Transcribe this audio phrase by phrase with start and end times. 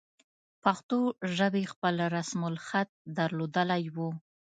[0.63, 0.99] پښتو
[1.37, 4.09] ژبې خپل رسم الخط درلودلی وو.